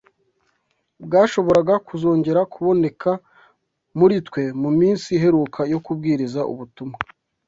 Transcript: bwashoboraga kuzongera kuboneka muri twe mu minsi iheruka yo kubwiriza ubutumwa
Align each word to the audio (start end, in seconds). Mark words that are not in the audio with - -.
bwashoboraga 1.05 1.73
kuzongera 1.87 2.41
kuboneka 2.53 3.11
muri 3.99 4.15
twe 4.27 4.43
mu 4.61 4.69
minsi 4.79 5.07
iheruka 5.17 5.59
yo 5.71 5.79
kubwiriza 5.85 6.41
ubutumwa 6.53 6.97